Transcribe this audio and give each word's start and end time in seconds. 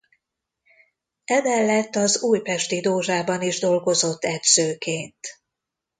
Emellett 1.25 1.95
az 1.95 2.21
Újpesti 2.21 2.79
Dózsában 2.81 3.41
is 3.41 3.59
dolgozott 3.59 4.23
edzőként. 4.23 5.19